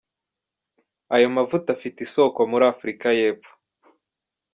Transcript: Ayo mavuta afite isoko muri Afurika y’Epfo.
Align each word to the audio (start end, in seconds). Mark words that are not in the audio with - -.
Ayo 1.15 1.27
mavuta 1.35 1.67
afite 1.75 1.97
isoko 2.07 2.39
muri 2.51 2.63
Afurika 2.73 3.07
y’Epfo. 3.19 3.51